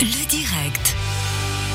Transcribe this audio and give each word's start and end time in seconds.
Le 0.00 0.26
direct. 0.26 0.96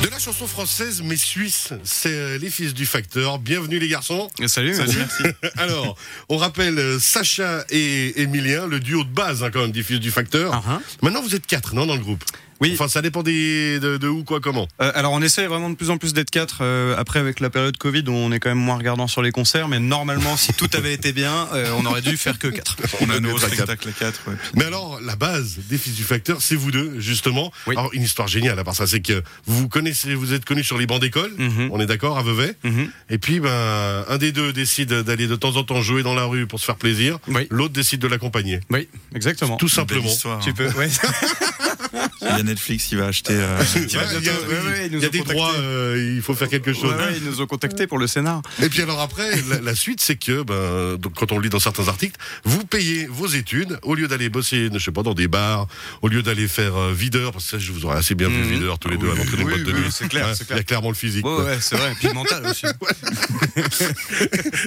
De 0.04 0.10
la 0.10 0.20
chanson 0.20 0.46
française 0.48 1.02
mais 1.04 1.16
suisse, 1.16 1.74
c'est 1.84 2.14
euh, 2.14 2.38
les 2.38 2.50
fils 2.50 2.74
du 2.74 2.86
facteur. 2.86 3.40
Bienvenue 3.40 3.80
les 3.80 3.88
garçons. 3.88 4.30
Salut, 4.48 4.76
Salut. 4.76 4.92
merci. 4.98 5.24
Alors, 5.58 5.96
on 6.28 6.38
rappelle 6.38 6.78
euh, 6.78 7.00
Sacha 7.00 7.64
et 7.70 8.22
Emilien, 8.22 8.68
le 8.68 8.80
duo 8.80 9.04
de 9.04 9.10
base 9.10 9.44
hein, 9.44 9.50
quand 9.52 9.62
même 9.62 9.72
des 9.72 9.84
fils 9.84 10.00
du 10.00 10.12
facteur. 10.12 10.52
Ah, 10.54 10.64
ah. 10.68 10.82
Maintenant 11.02 11.22
vous 11.22 11.36
êtes 11.36 11.48
quatre, 11.48 11.74
non, 11.76 11.86
dans 11.86 11.96
le 11.96 12.02
groupe? 12.02 12.24
Oui. 12.62 12.72
Enfin, 12.74 12.88
ça 12.88 13.02
dépend 13.02 13.24
des, 13.24 13.80
de, 13.80 13.98
de 13.98 14.08
où, 14.08 14.24
quoi, 14.24 14.40
comment. 14.40 14.68
Euh, 14.82 14.92
alors 14.96 15.14
on 15.14 15.22
essaie 15.22 15.48
vraiment 15.48 15.70
de 15.70 15.76
plus 15.76 15.90
en 15.90 15.98
plus 15.98 16.14
d'être 16.14 16.30
quatre. 16.30 16.60
euh, 16.62 16.96
après 16.98 17.20
avec 17.20 17.40
la 17.40 17.50
période 17.50 17.78
Covid, 17.78 18.04
on 18.08 18.32
est 18.32 18.40
quand 18.40 18.50
même 18.50 18.58
moins 18.58 18.76
regardant 18.78 19.08
sur 19.08 19.22
les 19.22 19.32
concerts, 19.32 19.68
mais 19.68 19.80
normalement, 19.80 20.36
si 20.38 20.54
tout 20.54 20.70
avait 20.74 20.94
été 20.94 21.14
bien, 21.14 21.48
euh, 21.54 21.72
on 21.78 21.86
aurait 21.86 22.02
dû 22.02 22.18
faire 22.18 22.38
que 22.40 22.48
quatre. 22.48 22.76
On 23.02 23.10
a 23.10 23.20
nouveau 23.20 23.36
autre 23.36 23.46
à 23.46 23.50
quatre. 23.50 23.72
spectacle 23.72 23.90
à 23.90 23.92
4. 23.92 24.22
Ouais. 24.28 24.34
Mais 24.56 24.66
alors, 24.66 25.00
la 25.02 25.16
base 25.16 25.58
des 25.70 25.78
fils 25.78 25.96
du 25.96 26.04
facteur, 26.04 26.42
c'est 26.42 26.56
vous 26.56 26.72
deux, 26.72 27.00
justement. 27.00 27.52
Oui. 27.68 27.76
Alors, 27.78 27.92
une 27.94 28.04
histoire 28.04 28.28
géniale 28.28 28.60
à 28.60 28.64
part 28.64 28.76
ça, 28.76 28.88
c'est 28.88 29.00
que 29.02 29.24
vous 29.46 29.58
vous 29.60 29.70
connaissez, 29.70 30.14
vous 30.16 30.34
êtes 30.34 30.44
connus 30.46 30.64
sur 30.64 30.78
les 30.78 30.86
bancs 30.86 31.00
d'école. 31.02 31.32
Mhm. 31.38 31.70
On 31.72 31.80
est 31.80 31.86
d'accord, 31.86 32.18
à 32.18 32.24
Vevey. 32.24 32.56
Mhm. 32.64 32.90
Et 33.10 33.18
puis, 33.18 33.40
ben, 33.40 34.04
un 34.08 34.18
des 34.18 34.32
deux 34.32 34.52
décide 34.54 34.94
d'aller 34.94 35.28
de 35.28 35.36
temps 35.36 35.56
en 35.56 35.64
temps 35.64 35.82
jouer 35.82 36.04
dans 36.04 36.14
la 36.16 36.26
rue 36.26 36.46
pour 36.48 36.60
se 36.60 36.66
faire 36.66 36.76
plaisir. 36.76 37.20
Oui. 37.28 37.48
L'autre 37.50 37.74
décide 37.74 38.02
de 38.02 38.08
l'accompagner. 38.08 38.60
Oui, 38.70 38.88
exactement. 39.16 39.56
Tout 39.58 39.70
simplement. 39.70 40.06
histoire, 40.08 40.40
Tu 40.40 40.50
hein. 40.50 40.54
peux. 40.56 40.68
Ouais. 40.78 40.90
Il 42.22 42.28
y 42.28 42.40
a 42.40 42.44
Netflix 42.44 42.86
qui 42.86 42.96
va 42.96 43.08
acheter. 43.08 43.34
euh, 43.34 43.58
Ouais, 43.76 43.86
Il 43.88 43.94
y 43.94 43.98
a, 43.98 44.20
bientôt- 44.20 44.46
ouais, 44.48 44.72
ouais, 44.72 44.86
ils 44.88 44.92
nous 44.92 44.98
il 45.00 45.02
y 45.02 45.06
a 45.06 45.08
ont 45.08 45.12
des 45.12 45.20
droits, 45.22 45.54
euh, 45.56 46.14
il 46.16 46.22
faut 46.22 46.34
faire 46.36 46.50
quelque 46.50 46.74
chose. 46.74 46.94
Ouais, 46.94 46.98
ouais, 47.06 47.18
ils 47.18 47.24
nous 47.24 47.42
ont 47.42 47.48
contactés 47.48 47.88
pour 47.88 47.98
le 47.98 48.08
scénar. 48.08 48.42
Et 48.62 48.70
puis 48.70 48.82
alors 48.82 49.00
après, 49.00 49.42
la, 49.50 49.60
la 49.62 49.76
suite, 49.76 50.02
c'est 50.02 50.16
que, 50.18 50.44
ben, 50.44 50.96
donc, 50.98 51.14
quand 51.16 51.32
on 51.32 51.38
le 51.38 51.44
lit 51.44 51.50
dans 51.50 51.60
certains 51.60 51.88
articles, 51.88 52.20
vous 52.44 52.64
payez 52.66 53.08
vos 53.08 53.28
études 53.28 53.80
au 53.84 53.96
lieu 53.96 54.08
d'aller 54.08 54.30
bosser, 54.30 54.70
je 54.74 54.80
sais 54.80 54.92
pas, 54.92 55.04
dans 55.04 55.14
des 55.14 55.28
bars, 55.28 55.68
au 56.02 56.08
lieu 56.08 56.22
d'aller 56.22 56.48
faire 56.48 56.76
euh, 56.76 56.94
videur, 56.94 57.32
parce 57.32 57.46
que 57.46 57.52
ça, 57.52 57.60
je 57.60 57.72
vous 57.72 57.86
aurais 57.86 57.98
assez 57.98 58.16
bien 58.16 58.28
vu 58.30 58.36
Mhm. 58.40 58.50
videur 58.54 58.80
tous 58.80 58.90
les 58.90 58.98
deux 58.98 59.10
à 59.12 59.16
l'entrée 59.16 59.38
Oui, 59.38 59.44
boîte 59.46 59.64
de 59.64 59.72
oui, 59.74 59.80
nuit. 59.82 59.90
c'est 59.92 60.08
clair, 60.08 60.28
Ouais, 60.28 60.34
c'est 60.36 60.46
clair. 60.46 60.58
Il 60.58 60.60
y 60.60 60.62
a 60.62 60.64
clairement 60.66 60.90
le 60.90 60.96
physique. 60.96 61.26
Ouais, 61.26 61.58
c'est 61.62 61.76
vrai. 61.78 61.94
Puis 62.00 62.10
mental 62.14 62.46
aussi. 62.46 62.66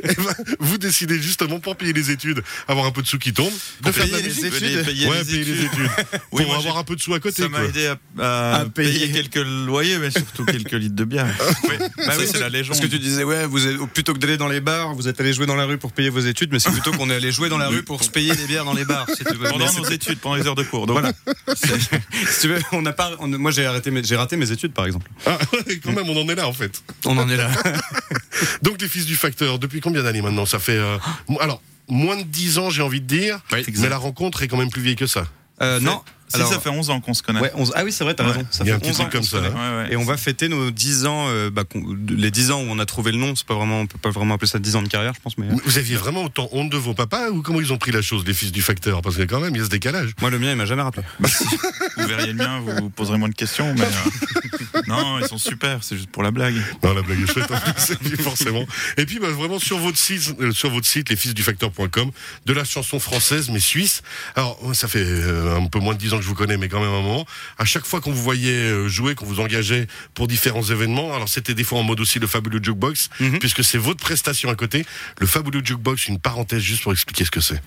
Eh 0.05 0.15
ben, 0.15 0.35
vous 0.61 0.79
décidez 0.79 1.21
justement 1.21 1.61
pour 1.61 1.77
payer 1.77 1.93
les 1.93 2.11
études, 2.11 2.43
avoir 2.69 2.87
un 2.87 2.91
peu 2.91 3.03
de 3.03 3.07
sous 3.07 3.19
qui 3.19 3.33
tombent, 3.33 3.53
de 3.53 3.85
Pour 3.85 3.93
faire 3.95 4.07
de 4.07 4.13
la 4.13 4.19
payer 4.19 4.29
les 4.31 4.47
études. 4.47 4.85
Payer 4.85 5.07
ouais, 5.09 5.19
les 5.19 5.25
payer 5.25 5.45
les 5.45 5.65
études. 5.65 5.91
pour 6.31 6.55
avoir 6.55 6.79
un 6.79 6.85
peu 6.85 6.97
de 6.97 7.01
sous 7.01 7.12
à 7.15 7.21
côté. 7.21 7.43
Ça 7.43 7.49
m'a 7.49 7.63
aidé 7.65 7.87
à, 7.87 7.99
à 8.19 8.57
À 8.61 8.65
payer. 8.67 9.07
payer. 9.09 9.13
quelques 9.13 9.47
loyers, 9.47 9.99
mais 9.99 10.11
surtout 10.11 10.45
quelques 10.45 10.73
litres 10.73 10.95
de 10.97 11.05
bière. 11.05 11.27
Oui, 11.65 11.75
Bah 11.79 12.13
oui, 12.19 12.25
c'est 12.31 12.41
la 12.41 12.49
légende. 12.49 12.69
Parce 12.77 12.81
que 12.81 12.87
tu 12.91 12.99
disais, 12.99 13.25
ouais, 13.25 13.47
vous 13.47 13.67
êtes, 13.67 13.77
plutôt 13.93 14.13
que 14.15 14.19
d'aller 14.19 14.37
dans 14.37 14.49
les 14.49 14.61
bars, 14.61 14.95
vous 14.95 15.09
êtes 15.09 15.21
allé 15.21 15.33
jouer 15.33 15.47
dans 15.47 15.55
la 15.55 15.65
rue 15.65 15.79
pour 15.79 15.93
payer 15.93 16.09
vos 16.11 16.21
études, 16.21 16.51
mais 16.53 16.59
c'est 16.59 16.71
plutôt 16.73 16.93
qu'on 16.93 17.09
est 17.11 17.15
allé 17.15 17.31
jouer 17.33 17.49
dans 17.49 17.59
la 17.59 17.69
rue 17.69 17.83
pour 17.83 18.03
se 18.03 18.11
payer 18.11 18.35
des 18.35 18.47
bières 18.47 18.65
dans 18.65 18.75
les 18.75 18.85
bars. 18.85 19.07
Si 19.17 19.25
tu 19.25 19.35
veux. 19.35 19.45
Mais 19.45 19.51
Pendant 19.51 19.73
nos 19.73 19.85
études, 19.91 20.19
pendant 20.19 20.37
les 20.37 20.47
heures 20.47 20.55
de 20.55 20.63
cours. 20.65 20.87
Donc, 20.87 20.99
Voilà. 21.01 21.13
si 21.55 22.41
tu 22.41 22.49
veux, 22.49 22.59
on 22.73 22.83
n'a 22.83 22.93
pas, 22.93 23.13
on- 23.19 23.29
moi 23.29 23.51
j'ai 23.51 23.65
arrêté, 23.67 23.93
j'ai 24.05 24.17
raté 24.17 24.37
mes 24.37 24.51
études 24.51 24.73
par 24.73 24.87
exemple. 24.87 25.11
Ah, 25.27 25.39
quand 25.83 25.93
même, 25.93 26.09
on 26.09 26.21
en 26.21 26.29
est 26.29 26.35
là 26.35 26.47
en 26.49 26.53
fait. 26.53 26.83
On 27.05 27.17
en 27.19 27.29
est 27.29 27.37
là. 27.37 27.51
Donc 28.63 28.81
les 28.81 28.89
fils 28.89 29.07
du 29.07 29.17
facteur, 29.17 29.59
depuis 29.59 29.81
combien 29.81 30.03
d'années 30.03 30.23
maintenant? 30.23 30.47
Ça 30.47 30.59
fait 30.59 30.77
euh, 30.77 30.97
alors 31.41 31.63
moins 31.89 32.17
de 32.17 32.23
10 32.23 32.59
ans, 32.59 32.71
j'ai 32.71 32.83
envie 32.83 33.01
de 33.01 33.07
dire. 33.07 33.39
Oui, 33.53 33.65
mais 33.79 33.89
la 33.89 33.99
rencontre 33.99 34.43
est 34.43 34.49
quand 34.49 34.57
même 34.57 34.71
plus 34.71 34.83
vieille 34.83 34.97
que 34.97 35.07
ça. 35.07 35.27
Euh, 35.61 35.81
non. 35.81 36.03
Si, 36.33 36.37
Alors, 36.37 36.53
ça 36.53 36.59
fait 36.61 36.71
11 36.71 36.91
ans 36.91 37.01
qu'on 37.01 37.15
se 37.15 37.23
connaît. 37.23 37.41
ouais, 37.41 37.53
11 37.55 37.73
Ah 37.77 37.85
oui, 37.85 37.93
c'est 37.93 38.05
vrai, 38.05 38.15
t'as 38.15 38.25
Ouais. 38.25 38.33
raison. 38.33 38.47
Ça 38.51 38.65
Il 38.65 38.69
y 38.69 38.71
a 38.71 38.75
fait 38.75 38.77
un 38.77 38.81
petit 38.81 38.91
11 38.91 39.01
ans 39.01 39.05
comme 39.11 39.21
qu'on 39.21 39.27
se 39.27 39.31
ça, 39.31 39.37
connaît. 39.39 39.51
hein. 39.51 39.77
Ouais, 39.79 39.85
ouais. 39.85 39.93
Et 39.93 39.97
on 39.97 40.05
va 40.05 40.17
fêter 40.17 40.49
nos 40.49 40.71
10 40.71 41.07
ans, 41.07 41.27
euh, 41.29 41.51
bah, 41.51 41.65
les 42.09 42.31
10 42.31 42.51
ans 42.53 42.61
où 42.63 42.67
on 42.71 42.79
a 42.79 42.87
trouvé 42.87 43.13
le 43.13 43.19
nom. 43.19 43.35
C'est 43.37 43.47
pas 43.47 43.55
vraiment, 43.55 43.81
on 43.81 43.87
peut 43.87 43.99
pas 43.99 44.11
vraiment 44.11 44.35
appeler 44.35 44.49
ça 44.49 44.59
10 44.59 44.77
ans 44.77 44.83
de 44.83 44.89
carrière, 44.89 45.13
je 45.15 45.21
pense. 45.21 45.37
Mais 45.39 45.47
euh, 45.47 45.55
Vous 45.65 45.79
aviez 45.79 45.97
vraiment 45.97 46.25
autant 46.25 46.49
honte 46.53 46.71
de 46.71 46.77
vos 46.77 46.95
papas 46.95 47.29
ou 47.31 47.43
comment 47.43 47.61
ils 47.61 47.73
ont 47.73 47.79
pris 47.79 47.93
la 47.93 48.03
chose, 48.03 48.25
les 48.27 48.35
fils 48.35 48.51
du 48.53 48.63
facteur? 48.63 49.03
Parce 49.03 49.17
que 49.17 49.23
quand 49.25 49.41
même, 49.41 49.55
il 49.55 49.59
y 49.59 49.61
a 49.63 49.65
ce 49.65 49.71
décalage. 49.71 50.11
moi, 50.21 50.31
le 50.31 50.39
mien, 50.39 50.51
il 50.53 50.57
m'a 50.57 50.67
jamais 50.67 50.83
rappelé. 50.83 51.03
Vous 51.99 52.07
verriez 52.09 52.29
le 52.29 52.35
mien, 52.35 52.61
vous 52.61 52.73
vous 52.85 52.91
poserez 52.91 53.19
moins 53.19 53.29
de 53.29 53.35
questions. 53.35 53.75
Mais 53.77 53.83
euh, 53.85 54.52
non, 54.87 55.19
ils 55.21 55.27
sont 55.27 55.39
super, 55.39 55.83
c'est 55.83 55.97
juste 55.97 56.11
pour 56.11 56.23
la 56.23 56.31
blague. 56.31 56.55
Non, 56.83 56.95
la 56.95 57.03
blague 57.03 57.21
est 57.23 57.33
chouette 57.33 57.51
puis 58.03 58.17
forcément. 58.23 58.67
Et 58.97 59.07
puis 59.07 59.19
bah, 59.19 59.29
vraiment 59.29 59.59
sur 59.59 59.79
votre 59.79 59.99
site, 59.99 60.35
euh, 60.41 60.53
sur 60.53 60.71
votre 60.71 60.87
site, 60.87 61.11
lesfilsdufacteur.com, 61.11 62.11
de 62.47 62.53
la 62.53 62.65
chanson 62.65 62.99
française 63.01 63.51
mais 63.51 63.61
suisse. 63.61 64.03
Alors 64.37 64.59
ça 64.75 64.89
fait 64.89 65.05
euh, 65.05 65.57
un 65.57 65.67
peu 65.67 65.79
moins 65.79 65.95
de 65.95 65.99
10 65.99 66.15
ans 66.15 66.17
que 66.17 66.23
je 66.23 66.29
vous 66.29 66.35
connais, 66.35 66.57
mais 66.57 66.69
quand 66.69 66.81
même 66.81 66.89
un 66.93 67.03
moment. 67.03 67.27
À 67.59 67.65
chaque 67.65 67.85
fois 67.87 68.01
qu'on 68.01 68.13
vous 68.13 68.23
voyait 68.23 68.53
euh, 68.53 68.89
jouer, 68.89 69.15
qu'on 69.15 69.27
vous 69.27 69.41
engageait 69.41 69.87
pour 70.15 70.27
différents 70.29 70.63
événements, 70.63 71.15
alors 71.15 71.29
c'était 71.29 71.55
des 71.55 71.65
fois 71.65 71.79
en 71.79 71.83
mode 71.83 72.01
aussi 72.01 72.19
le 72.19 72.27
fabuleux 72.27 72.61
jukebox, 72.63 73.11
Mhm. 73.21 73.39
puisque 73.39 73.65
c'est 73.65 73.79
votre 73.79 74.01
prestation 74.01 74.51
à 74.51 74.55
côté. 74.55 74.85
Le 75.21 75.27
fabuleux 75.27 75.63
jukebox, 75.65 76.07
une 76.09 76.19
parenthèse 76.19 76.63
juste 76.63 76.83
pour 76.83 76.93
expliquer 76.93 77.25
ce 77.25 77.31
que 77.31 77.41
c'est. 77.41 77.61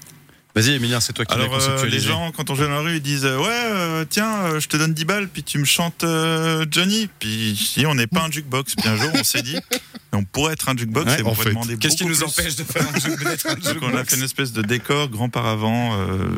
Vas-y, 0.56 0.72
Emilien, 0.72 1.02
c'est 1.02 1.12
toi 1.12 1.26
qui 1.26 1.34
Alors, 1.34 1.54
euh, 1.54 1.86
les 1.86 2.00
gens, 2.00 2.32
quand 2.32 2.50
on 2.50 2.56
joue 2.56 2.64
dans 2.64 2.70
la 2.70 2.80
rue, 2.80 2.96
ils 2.96 3.02
disent 3.02 3.26
euh, 3.26 3.38
Ouais, 3.38 3.50
euh, 3.50 4.06
tiens, 4.10 4.46
euh, 4.46 4.60
je 4.62 4.70
te 4.70 4.78
donne 4.78 4.94
10 4.94 5.04
balles, 5.04 5.28
puis 5.28 5.44
tu 5.44 5.58
me 5.58 5.66
chantes 5.66 6.06
Johnny. 6.72 7.10
Puis 7.20 7.58
si 7.58 7.86
on 7.86 7.94
n'est 7.94 8.08
pas 8.08 8.22
un 8.22 8.32
jukebox, 8.32 8.76
puis 8.76 8.88
un 8.88 8.96
jour, 8.96 9.12
on 9.14 9.24
s'est 9.26 9.42
dit 9.42 9.58
On 10.16 10.24
pourrait 10.24 10.53
être 10.53 10.70
un 10.70 10.76
jukebox 10.78 11.06
Ouais, 11.12 11.20
et 11.20 11.24
on 11.24 11.34
pourrait 11.34 11.50
demander 11.50 11.78
Qu'est-ce 11.78 11.98
qui 11.98 12.06
nous 12.06 12.16
plus. 12.16 12.24
empêche 12.24 12.56
de 12.56 12.64
faire 12.64 12.88
un 12.90 12.92
Donc 12.94 13.59
on 13.66 13.68
a 13.68 13.74
jukebox 13.74 14.09
fait 14.09 14.16
une 14.18 14.24
espèce 14.24 14.52
de 14.53 14.62
décor, 14.62 15.09
grand 15.09 15.30
paravent, 15.30 15.96
euh, 15.98 16.30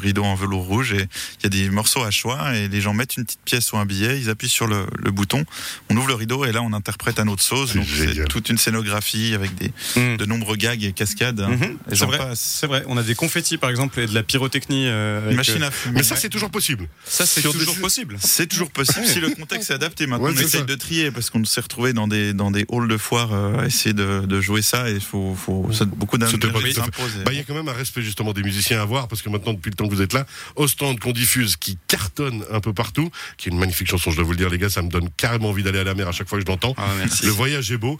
rideau 0.00 0.24
en 0.24 0.34
velours 0.34 0.64
rouge, 0.64 0.92
et 0.92 1.06
il 1.40 1.42
y 1.44 1.46
a 1.46 1.48
des 1.48 1.70
morceaux 1.70 2.02
à 2.02 2.10
choix, 2.10 2.56
et 2.56 2.68
les 2.68 2.80
gens 2.80 2.94
mettent 2.94 3.16
une 3.16 3.24
petite 3.24 3.40
pièce 3.44 3.72
ou 3.72 3.76
un 3.78 3.84
billet, 3.86 4.18
ils 4.20 4.30
appuient 4.30 4.48
sur 4.48 4.66
le, 4.66 4.86
le 4.98 5.10
bouton, 5.10 5.44
on 5.90 5.96
ouvre 5.96 6.08
le 6.08 6.14
rideau, 6.14 6.44
et 6.44 6.52
là 6.52 6.62
on 6.62 6.72
interprète 6.72 7.18
à 7.18 7.24
notre 7.24 7.42
sauce. 7.42 7.70
C'est 7.72 7.78
Donc 7.78 7.86
c'est 7.96 8.24
toute 8.28 8.48
une 8.48 8.58
scénographie 8.58 9.34
avec 9.34 9.54
des, 9.56 9.70
Mhm. 9.96 10.16
de 10.18 10.24
nombreux 10.26 10.56
gags 10.56 10.82
et 10.84 10.92
cascades. 10.92 11.40
hein. 11.40 11.56
Et 11.90 11.96
C'est 11.96 12.04
vrai, 12.06 12.18
passe. 12.18 12.40
c'est 12.40 12.66
vrai. 12.66 12.84
On 12.86 12.96
a 12.96 13.02
des 13.02 13.14
confettis 13.14 13.56
par 13.58 13.70
exemple 13.70 13.98
et 14.00 14.06
de 14.06 14.14
la 14.14 14.22
pyrotechnie. 14.22 14.86
euh, 14.88 15.24
avec, 15.24 15.36
machine 15.36 15.62
euh, 15.62 15.68
à 15.68 15.70
fumer. 15.70 15.96
Mais 15.96 16.02
ça, 16.02 16.16
c'est 16.16 16.28
toujours 16.28 16.50
possible. 16.50 16.88
Ça, 17.04 17.26
c'est 17.26 17.42
toujours 17.42 17.76
possible. 17.78 18.16
C'est 18.20 18.46
toujours 18.46 18.70
possible 18.70 19.06
si 19.06 19.20
le 19.20 19.30
contexte 19.30 19.70
est 19.70 19.74
adapté. 19.74 20.06
Maintenant, 20.06 20.26
Ouais, 20.26 20.32
on 20.36 20.40
essaye 20.40 20.60
ça. 20.60 20.66
de 20.66 20.74
trier 20.74 21.10
parce 21.10 21.30
qu'on 21.30 21.44
s'est 21.44 21.60
retrouvé 21.60 21.92
dans 21.92 22.06
des 22.08 22.32
dans 22.32 22.50
des 22.50 22.64
halls 22.70 22.88
de 22.88 22.96
foire 23.00 23.30
euh, 23.32 23.64
essayer 23.64 23.92
de, 23.92 24.20
de 24.26 24.40
jouer 24.40 24.62
ça 24.62 24.88
et 24.88 24.94
il 24.94 25.00
faut 25.00 25.34
faut 25.34 25.68
ça- 25.72 25.84
beaucoup 25.84 26.16
d'intérêt. 26.18 26.52
Bah, 27.24 27.32
il 27.32 27.38
y 27.38 27.40
a 27.40 27.44
quand 27.44 27.54
même 27.54 27.68
un 27.68 27.72
respect 27.72 28.02
justement 28.02 28.32
des 28.32 28.42
musiciens 28.44 28.78
à 28.78 28.82
avoir 28.82 29.08
parce 29.08 29.22
que 29.22 29.28
maintenant 29.28 29.52
depuis 29.54 29.70
le 29.70 29.74
temps 29.76 29.88
que 29.88 29.94
vous 29.94 30.02
êtes 30.02 30.12
là, 30.12 30.26
Ostende 30.56 31.00
qu'on 31.00 31.12
diffuse, 31.12 31.56
qui 31.56 31.76
cartonne 31.88 32.44
un 32.52 32.60
peu 32.60 32.72
partout, 32.72 33.10
qui 33.36 33.48
est 33.48 33.52
une 33.52 33.58
magnifique 33.58 33.88
chanson, 33.88 34.10
je 34.12 34.16
dois 34.16 34.24
vous 34.24 34.30
le 34.32 34.36
dire 34.36 34.48
les 34.50 34.58
gars, 34.58 34.70
ça 34.70 34.82
me 34.82 34.88
donne 34.88 35.08
carrément 35.16 35.48
envie 35.48 35.62
d'aller 35.64 35.80
à 35.80 35.84
la 35.84 35.94
mer 35.94 36.06
à 36.08 36.12
chaque 36.12 36.28
fois 36.28 36.38
que 36.38 36.44
je 36.44 36.50
l'entends. 36.50 36.74
Ah. 36.76 36.86
Le 37.24 37.30
voyage 37.30 37.72
est 37.72 37.76
beau. 37.78 37.98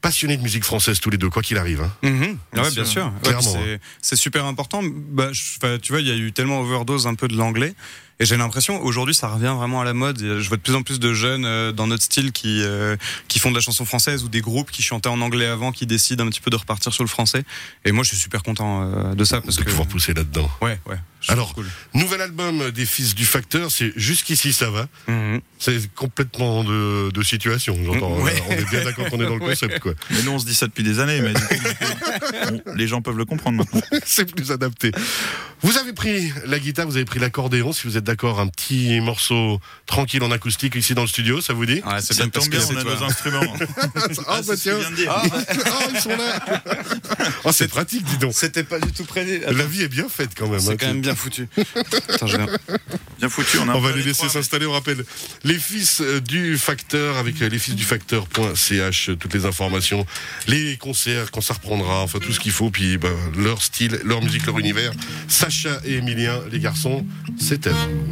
Passionnés 0.00 0.36
de 0.38 0.42
musique 0.42 0.64
française 0.64 0.98
tous 1.00 1.10
les 1.10 1.18
deux, 1.18 1.28
quoi 1.28 1.42
qu'il 1.42 1.58
arrive. 1.58 1.82
hein. 1.82 1.92
Mhm. 2.02 2.38
Bien 2.52 2.62
ouais, 2.62 2.70
sûr. 2.70 2.82
bien 2.82 2.84
sûr. 2.90 3.04
Ouais, 3.06 3.12
Clairement, 3.22 3.56
c'est- 4.00 4.16
super 4.16 4.44
important. 4.46 4.80
Bah, 4.82 5.28
je- 5.32 5.76
tu 5.78 5.92
vois, 5.92 6.00
il 6.00 6.08
y 6.08 6.10
a 6.10 6.16
eu 6.16 6.32
tellement 6.32 6.60
overdose 6.60 7.06
un 7.06 7.14
peu 7.14 7.28
de 7.28 7.36
l'anglais. 7.36 7.74
Et 8.24 8.26
j'ai 8.26 8.38
l'impression, 8.38 8.82
aujourd'hui, 8.82 9.14
ça 9.14 9.28
revient 9.28 9.52
vraiment 9.54 9.82
à 9.82 9.84
la 9.84 9.92
mode. 9.92 10.18
Je 10.18 10.48
vois 10.48 10.56
de 10.56 10.62
plus 10.62 10.74
en 10.74 10.80
plus 10.80 10.98
de 10.98 11.12
jeunes 11.12 11.44
euh, 11.44 11.72
dans 11.72 11.86
notre 11.86 12.04
style 12.04 12.32
qui, 12.32 12.62
euh, 12.62 12.96
qui 13.28 13.38
font 13.38 13.50
de 13.50 13.54
la 13.54 13.60
chanson 13.60 13.84
française 13.84 14.24
ou 14.24 14.30
des 14.30 14.40
groupes 14.40 14.70
qui 14.70 14.80
chantaient 14.80 15.10
en 15.10 15.20
anglais 15.20 15.44
avant, 15.44 15.72
qui 15.72 15.84
décident 15.84 16.24
un 16.24 16.30
petit 16.30 16.40
peu 16.40 16.48
de 16.48 16.56
repartir 16.56 16.94
sur 16.94 17.04
le 17.04 17.08
français. 17.10 17.44
Et 17.84 17.92
moi, 17.92 18.02
je 18.02 18.08
suis 18.08 18.16
super 18.16 18.42
content 18.42 18.80
euh, 18.80 19.14
de 19.14 19.24
ça 19.24 19.42
parce 19.42 19.56
de 19.56 19.62
que. 19.62 19.68
pouvoir 19.68 19.86
pousser 19.88 20.14
là-dedans. 20.14 20.50
Ouais, 20.62 20.80
ouais. 20.86 20.96
Alors, 21.28 21.52
cool. 21.52 21.66
Nouvel 21.92 22.03
album 22.40 22.70
des 22.70 22.86
Fils 22.86 23.14
du 23.14 23.24
Facteur, 23.24 23.70
c'est 23.70 23.92
jusqu'ici 23.96 24.52
ça 24.52 24.70
va. 24.70 24.88
Mhm. 25.08 25.40
C'est 25.58 25.92
complètement 25.94 26.64
de, 26.64 27.10
de 27.10 27.22
situation, 27.22 27.76
j'entends. 27.84 28.18
Ouais. 28.20 28.34
On 28.48 28.52
est 28.52 28.68
bien 28.70 28.84
d'accord 28.84 29.08
qu'on 29.08 29.20
est 29.20 29.24
dans 29.26 29.36
le 29.36 29.40
Ouais. 29.44 29.50
concept, 29.50 29.78
quoi. 29.80 29.92
Mais 30.10 30.22
nous 30.22 30.32
on 30.32 30.38
se 30.38 30.44
dit 30.46 30.54
ça 30.54 30.66
depuis 30.66 30.82
des 30.84 30.98
années, 31.00 31.20
mais 31.20 31.32
on- 32.50 32.74
les 32.76 32.86
gens 32.88 33.02
peuvent 33.02 33.16
le 33.16 33.24
comprendre 33.24 33.58
maintenant. 33.58 33.80
c'est 34.04 34.30
plus 34.34 34.50
adapté. 34.52 34.90
Vous 35.62 35.78
avez 35.78 35.92
pris 35.92 36.30
la 36.46 36.58
guitare, 36.58 36.86
vous 36.86 36.96
avez 36.96 37.04
pris 37.04 37.18
l'accordéon, 37.20 37.72
si 37.72 37.86
vous 37.86 37.96
êtes 37.96 38.04
d'accord, 38.04 38.40
un 38.40 38.48
petit 38.48 39.00
morceau 39.00 39.60
tranquille 39.86 40.22
en 40.22 40.30
acoustique 40.30 40.74
ici 40.74 40.94
dans 40.94 41.02
le 41.02 41.08
studio, 41.08 41.40
ça 41.40 41.52
vous 41.54 41.64
dit? 41.66 41.80
Ouais, 41.86 42.00
c'est 42.00 42.14
Ça 42.14 42.24
bien 42.24 42.28
parce 42.30 42.46
tombe 42.50 42.54
que 42.54 42.58
bien, 42.58 42.66
on 42.74 42.76
a 42.78 42.82
toi. 42.82 42.94
nos 42.96 43.04
instruments. 43.04 43.54
Ah, 44.26 44.40
bah 44.46 44.54
c'est 44.56 44.56
ce 44.56 44.62
tiens. 44.62 44.90
de 44.90 44.96
dire. 44.96 45.12
Ah, 45.14 45.22
ils 45.92 46.00
sont 46.00 46.08
là. 46.10 46.62
Oh, 47.44 47.52
c'est 47.52 47.68
pratique, 47.68 48.04
dis 48.04 48.18
donc. 48.18 48.32
C'était 48.34 48.64
pas 48.64 48.78
du 48.80 48.92
tout 48.92 49.04
prévu. 49.04 49.40
La 49.50 49.64
vie 49.64 49.82
est 49.82 49.88
bien 49.88 50.08
faite 50.08 50.30
quand 50.36 50.46
même. 50.48 50.60
hein. 50.60 50.64
C'est 50.66 50.76
quand 50.76 50.86
même 50.86 51.00
bien 51.00 51.14
foutu. 51.14 51.48
Bien 53.18 53.28
foutu, 53.28 53.58
on 53.58 53.68
a 53.68 53.72
un 53.72 53.74
On 53.76 53.80
va 53.80 53.90
les 53.92 53.98
les 53.98 54.02
laisser 54.08 54.24
mais- 54.24 54.28
s'installer. 54.28 54.66
On 54.66 54.72
rappelle 54.72 55.04
les 55.44 55.58
fils 55.58 56.00
euh, 56.00 56.20
du 56.20 56.58
facteur 56.58 57.16
avec 57.16 57.40
euh, 57.42 57.48
lesfilsdufacteur.ch, 57.48 59.08
euh, 59.10 59.16
toutes 59.16 59.34
les 59.34 59.46
informations, 59.46 60.06
les 60.48 60.76
concerts, 60.76 61.30
quand 61.30 61.40
ça 61.40 61.54
reprendra, 61.54 62.02
enfin 62.02 62.18
tout 62.18 62.32
ce 62.32 62.40
qu'il 62.40 62.52
faut, 62.52 62.70
puis 62.70 62.98
ben, 62.98 63.12
leur 63.36 63.62
style, 63.62 64.00
leur 64.04 64.22
musique, 64.22 64.46
leur 64.46 64.58
univers. 64.58 64.92
Sacha 65.28 65.80
et 65.84 65.94
Emilien, 65.94 66.40
les 66.50 66.58
garçons, 66.60 67.06
c'est 67.38 67.66
à 67.66 67.70
vous. 67.70 68.08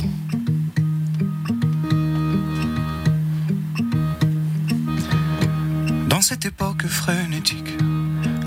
Dans 6.08 6.20
cette 6.20 6.44
époque 6.44 6.86
frénétique, 6.86 7.64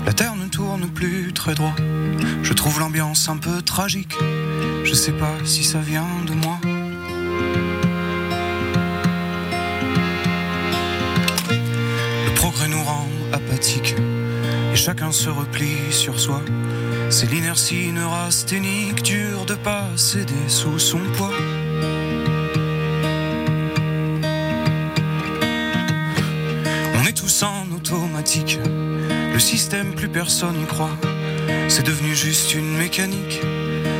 la 0.06 0.12
terre 0.12 0.36
ne 0.36 0.46
tourne 0.46 0.88
plus 0.88 1.32
très 1.32 1.54
droit. 1.54 1.74
Je 2.44 2.52
trouve 2.52 2.78
l'ambiance 2.78 3.28
un 3.28 3.38
peu 3.38 3.60
tragique. 3.60 4.16
Je 4.84 4.94
sais 4.94 5.10
pas 5.10 5.34
si 5.44 5.64
ça 5.64 5.80
vient 5.80 6.06
de 6.28 6.32
moi. 6.32 6.58
Le 12.24 12.34
progrès 12.36 12.68
nous 12.68 12.82
rend 12.84 13.08
apathiques 13.32 13.96
et 14.72 14.76
chacun 14.76 15.10
se 15.10 15.28
replie 15.28 15.90
sur 15.90 16.20
soi. 16.20 16.40
C'est 17.10 17.28
l'inertie 17.28 17.90
neurasthénique, 17.90 19.02
dure 19.02 19.44
de 19.44 19.56
pas 19.56 19.88
céder 19.96 20.48
sous 20.48 20.78
son 20.78 21.00
poids. 21.16 21.32
On 26.94 27.06
est 27.06 27.16
tous 27.16 27.42
en 27.42 27.72
automatique 27.74 28.60
le 29.36 29.40
système, 29.40 29.92
plus 29.92 30.08
personne 30.08 30.56
n'y 30.56 30.64
croit. 30.64 30.96
C'est 31.68 31.84
devenu 31.84 32.14
juste 32.14 32.54
une 32.54 32.74
mécanique 32.74 33.42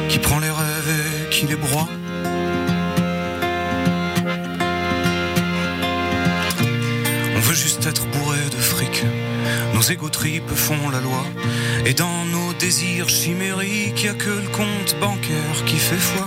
qui 0.09 0.19
prend 0.19 0.39
les 0.39 0.49
rêves 0.49 0.89
et 0.89 1.29
qui 1.29 1.45
les 1.47 1.57
broie. 1.57 1.87
On 7.37 7.41
veut 7.41 7.55
juste 7.55 7.85
être 7.85 8.07
bourré 8.07 8.39
de 8.51 8.57
fric. 8.57 9.05
Nos 9.75 9.83
égo 9.83 10.09
tripes 10.09 10.55
font 10.55 10.89
la 10.91 11.01
loi. 11.01 11.23
Et 11.85 11.93
dans 11.93 12.25
nos 12.33 12.55
désirs 12.55 13.11
chimériques, 13.11 14.05
y 14.05 14.09
a 14.09 14.15
que 14.15 14.31
le 14.31 14.49
compte 14.57 14.97
bancaire 15.03 15.65
qui 15.67 15.77
fait 15.77 15.97
foi. 15.97 16.25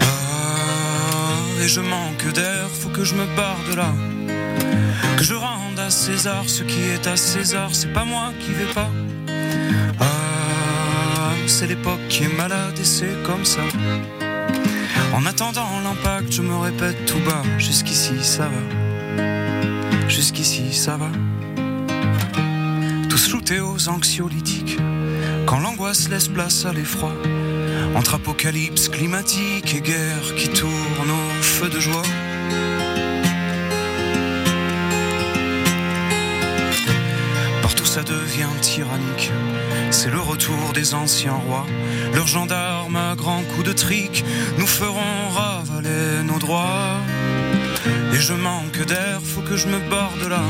Ah, 0.00 1.62
et 1.62 1.68
je 1.68 1.80
manque 1.80 2.26
d'air, 2.34 2.66
faut 2.68 2.88
que 2.88 3.04
je 3.04 3.14
me 3.14 3.26
barre 3.36 3.62
de 3.70 3.76
là. 3.76 3.92
Que 5.16 5.22
je 5.22 5.34
rende 5.34 5.75
César 5.90 6.48
ce 6.48 6.62
qui 6.62 6.80
est 6.80 7.06
à 7.06 7.16
César, 7.16 7.70
c'est 7.72 7.92
pas 7.92 8.04
moi 8.04 8.32
qui 8.40 8.52
vais 8.52 8.72
pas. 8.72 8.90
Ah, 10.00 11.32
c'est 11.46 11.66
l'époque 11.66 12.00
qui 12.08 12.24
est 12.24 12.36
malade 12.36 12.76
et 12.80 12.84
c'est 12.84 13.22
comme 13.24 13.44
ça. 13.44 13.62
En 15.14 15.24
attendant 15.26 15.68
l'impact, 15.84 16.32
je 16.32 16.42
me 16.42 16.56
répète 16.56 17.06
tout 17.06 17.20
bas, 17.20 17.42
jusqu'ici 17.58 18.22
ça 18.22 18.48
va. 18.48 20.08
Jusqu'ici 20.08 20.72
ça 20.72 20.96
va. 20.96 21.10
Tous 23.08 23.28
shootés 23.28 23.60
aux 23.60 23.88
anxiolytiques, 23.88 24.78
quand 25.46 25.60
l'angoisse 25.60 26.08
laisse 26.08 26.28
place 26.28 26.66
à 26.66 26.72
l'effroi. 26.72 27.12
Entre 27.94 28.14
apocalypse 28.14 28.88
climatique 28.88 29.74
et 29.74 29.80
guerre 29.80 30.34
qui 30.36 30.48
tourne 30.48 31.10
au 31.10 31.42
feu 31.42 31.68
de 31.68 31.80
joie. 31.80 32.02
Ça 37.96 38.02
devient 38.02 38.56
tyrannique. 38.60 39.30
C'est 39.90 40.10
le 40.10 40.20
retour 40.20 40.74
des 40.74 40.92
anciens 40.92 41.40
rois. 41.46 41.64
Leurs 42.12 42.26
gendarmes 42.26 42.96
à 42.96 43.14
grands 43.14 43.42
coups 43.42 43.64
de 43.64 43.72
trick 43.72 44.22
nous 44.58 44.66
feront 44.66 45.30
ravaler 45.30 46.22
nos 46.22 46.38
droits. 46.38 46.98
Et 48.12 48.20
je 48.20 48.34
manque 48.34 48.84
d'air, 48.84 49.20
faut 49.24 49.40
que 49.40 49.56
je 49.56 49.68
me 49.68 49.78
barre 49.88 50.12
de 50.22 50.26
là. 50.26 50.42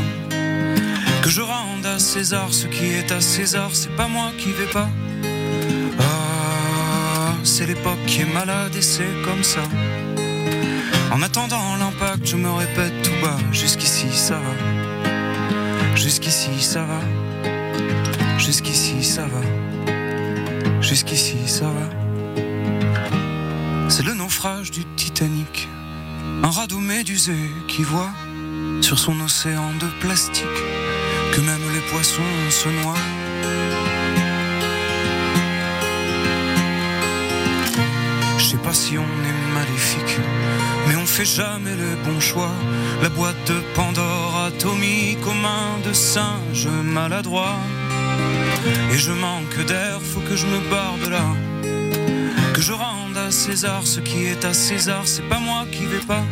Que 1.23 1.31
je 1.31 1.41
rende 1.41 1.87
à 1.87 2.01
César 2.01 2.49
ce 2.51 2.67
qui 2.67 2.87
est 2.87 3.13
à 3.13 3.21
César, 3.21 3.71
c'est 3.75 3.95
pas 3.95 4.09
moi 4.09 4.33
qui 4.39 4.51
vais 4.51 4.73
pas. 4.73 4.91
Ah, 6.01 7.33
c'est 7.45 7.67
l'époque 7.67 8.05
qui 8.09 8.23
est 8.23 8.33
malade 8.41 8.75
et 8.75 8.83
c'est 8.83 9.15
comme 9.25 9.45
ça. 9.45 9.63
En 11.13 11.23
attendant 11.23 11.77
l'impact, 11.77 12.27
je 12.27 12.37
me 12.37 12.51
répète 12.51 13.03
tout 13.05 13.19
bas, 13.23 13.39
jusqu'ici 13.53 14.09
ça 14.11 14.35
va. 14.35 15.95
Jusqu'ici 15.95 16.61
ça 16.61 16.83
va. 16.83 17.26
Jusqu'ici 18.39 19.03
ça 19.03 19.27
va. 19.27 19.41
Jusqu'ici 20.81 21.37
ça 21.47 21.67
va. 21.67 21.89
C'est 23.89 24.05
le 24.05 24.15
naufrage 24.15 24.71
du 24.71 24.85
Titanic. 24.97 25.69
Un 26.43 26.51
radeau 26.51 26.79
médusé 26.79 27.37
qui 27.69 27.83
voit 27.83 28.11
sur 28.81 28.99
son 28.99 29.21
océan 29.21 29.71
de 29.81 29.87
plastique 30.01 30.45
que 31.33 31.41
même 31.41 31.63
les 31.75 31.81
poissons 31.91 32.23
se 32.51 32.69
noient. 32.69 32.95
Je 38.39 38.45
sais 38.45 38.59
pas 38.59 38.73
si 38.73 38.97
on 38.99 39.03
est 39.03 39.55
maléfique, 39.55 40.19
mais 40.89 40.97
on 40.97 41.07
fait 41.07 41.25
jamais 41.25 41.75
les 41.75 41.97
bons 42.05 42.21
choix. 42.21 42.55
La 43.03 43.09
boîte 43.11 43.49
de 43.49 43.61
Pandore 43.75 44.45
atomique 44.47 45.25
aux 45.27 45.35
mains 45.35 45.79
de 45.85 45.93
singes 45.93 46.69
maladroits. 46.83 47.59
Et 48.93 48.99
je 48.99 49.13
manque 49.13 49.59
d'air, 49.67 50.01
faut 50.03 50.21
que 50.21 50.35
je 50.35 50.47
me 50.47 50.59
barre 50.71 50.99
de 51.05 51.11
là. 51.11 51.27
Que 52.55 52.63
je 52.63 52.73
rende 52.73 53.17
à 53.17 53.31
César 53.31 53.87
ce 53.87 54.01
qui 54.01 54.27
est 54.27 54.45
à 54.45 54.55
César, 54.55 55.03
c'est 55.05 55.29
pas 55.29 55.39
moi 55.39 55.67
qui 55.71 55.85
vais 55.85 56.07
pas. 56.07 56.25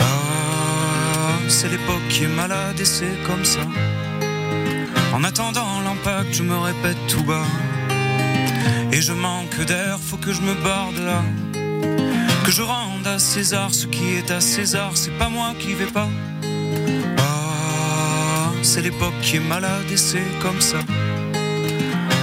Ah, 0.00 1.38
c'est 1.48 1.68
l'époque 1.68 2.06
qui 2.10 2.24
est 2.24 2.34
malade 2.42 2.78
et 2.80 2.84
c'est 2.84 3.16
comme 3.26 3.44
ça. 3.44 3.66
En 5.14 5.22
attendant 5.24 5.80
l'impact, 5.84 6.32
je 6.32 6.42
me 6.42 6.56
répète 6.56 6.98
tout 7.08 7.22
bas. 7.22 7.46
Et 8.92 9.00
je 9.00 9.12
manque 9.12 9.58
d'air, 9.64 9.98
faut 10.00 10.16
que 10.16 10.32
je 10.32 10.40
me 10.42 10.54
barre 10.54 10.92
de 10.92 11.04
là. 11.04 11.22
Que 12.44 12.50
je 12.50 12.62
rende 12.62 13.06
à 13.06 13.18
César 13.18 13.72
ce 13.72 13.86
qui 13.86 14.14
est 14.14 14.30
à 14.30 14.40
César, 14.40 14.96
c'est 14.96 15.16
pas 15.16 15.28
moi 15.28 15.54
qui 15.60 15.74
vais 15.74 15.86
pas. 15.86 16.08
Ah, 17.18 18.50
c'est 18.62 18.82
l'époque 18.82 19.14
qui 19.22 19.36
est 19.36 19.40
malade 19.40 19.84
et 19.92 19.96
c'est 19.96 20.26
comme 20.40 20.60
ça. 20.60 20.78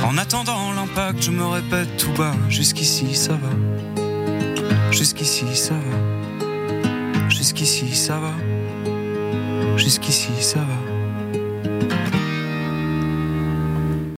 En 0.06 0.18
attendant 0.18 0.74
l'impact, 0.74 1.24
je 1.24 1.32
me 1.32 1.46
répète 1.46 1.96
tout 1.98 2.12
bas. 2.12 2.36
Jusqu'ici 2.50 3.16
ça 3.16 3.34
va. 3.34 4.92
Jusqu'ici 4.92 5.46
ça 5.56 5.76
va. 5.76 7.30
Jusqu'ici 7.30 7.96
ça 7.96 8.20
va. 8.20 8.34
Jusqu'ici 9.78 10.32
ça 10.42 10.60
va. 10.60 10.89